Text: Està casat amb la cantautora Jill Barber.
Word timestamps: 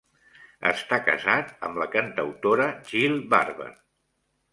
Està 0.69 0.97
casat 1.09 1.51
amb 1.69 1.77
la 1.81 1.87
cantautora 1.97 2.65
Jill 2.93 3.21
Barber. 3.35 3.69